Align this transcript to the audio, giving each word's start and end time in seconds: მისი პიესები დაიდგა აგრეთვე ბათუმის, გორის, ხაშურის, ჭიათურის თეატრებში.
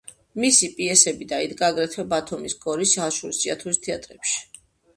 მისი 0.43 0.69
პიესები 0.77 1.27
დაიდგა 1.33 1.67
აგრეთვე 1.73 2.07
ბათუმის, 2.15 2.57
გორის, 2.65 2.97
ხაშურის, 3.03 3.45
ჭიათურის 3.45 3.83
თეატრებში. 3.87 4.39